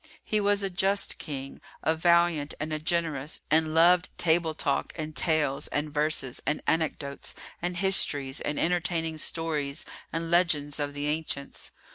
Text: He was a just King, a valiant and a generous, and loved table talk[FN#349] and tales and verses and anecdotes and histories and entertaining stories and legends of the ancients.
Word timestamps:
He 0.23 0.39
was 0.41 0.63
a 0.63 0.71
just 0.71 1.19
King, 1.19 1.61
a 1.83 1.95
valiant 1.95 2.55
and 2.59 2.73
a 2.73 2.79
generous, 2.79 3.41
and 3.51 3.75
loved 3.75 4.09
table 4.17 4.55
talk[FN#349] 4.55 4.91
and 4.95 5.15
tales 5.15 5.67
and 5.67 5.93
verses 5.93 6.41
and 6.43 6.59
anecdotes 6.65 7.35
and 7.61 7.77
histories 7.77 8.41
and 8.41 8.59
entertaining 8.59 9.19
stories 9.19 9.85
and 10.11 10.31
legends 10.31 10.79
of 10.79 10.95
the 10.95 11.05
ancients. 11.05 11.69